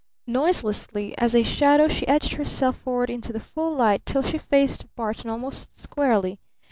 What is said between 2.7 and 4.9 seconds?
forward into the light till she faced